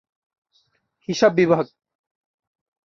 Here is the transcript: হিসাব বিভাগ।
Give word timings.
হিসাব 1.09 1.31
বিভাগ। 1.33 1.65